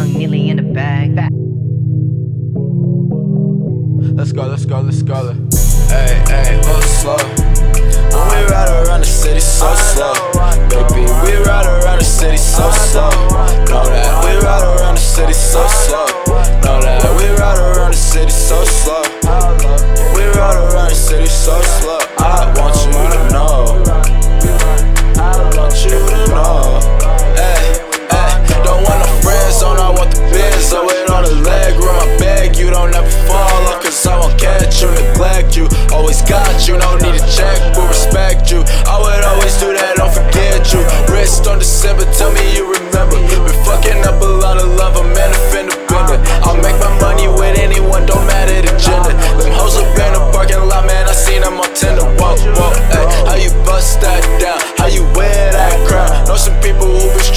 [0.00, 1.16] young Neely in bag.
[4.16, 5.34] Let's go, let's go, let's go.
[5.88, 7.16] Hey, hey, go slow.
[7.16, 8.59] When we ride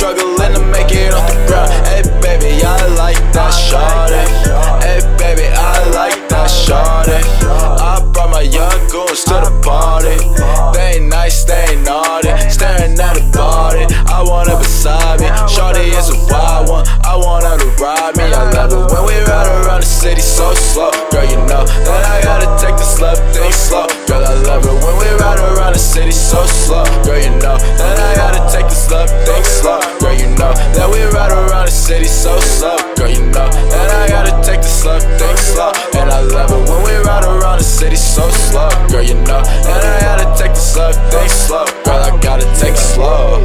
[0.03, 1.71] struggling to make it off the ground.
[1.87, 4.19] Hey, baby, I like that shawty.
[4.83, 7.23] Hey, baby, I like that shawty.
[7.47, 10.19] I brought my young goons to the party.
[10.75, 12.35] They ain't nice, they ain't naughty.
[12.51, 15.31] Staring at the body, I want her beside me.
[15.47, 18.27] Shawty is a wild one, I want her to ride me.
[18.27, 20.91] I love it when we ride around the city so slow.
[21.15, 23.87] Girl, you know that I gotta take this love thing slow.
[24.11, 26.83] Girl, I love it when we ride around the city so slow.
[27.07, 29.92] Girl, you know that I gotta take this love thing slow.
[30.13, 32.77] Girl, you know that we ride around the city so slow.
[32.95, 35.71] Girl, you know that I gotta take this love thing slow.
[35.97, 38.69] And I love it when we ride around the city so slow.
[38.89, 41.65] Girl, you know that I gotta take this love thing slow.
[41.83, 43.41] Girl, I gotta take it slow.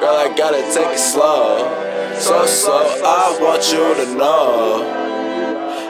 [0.00, 1.68] Girl, I gotta take it slow.
[2.16, 4.80] So slow, I want you to know.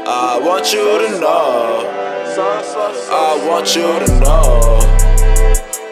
[0.03, 1.87] I want you to know.
[3.11, 4.83] I want you to know.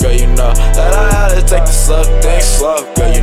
[0.00, 2.94] Girl, you know that I had to take this love thing slow.
[2.94, 3.15] Girl,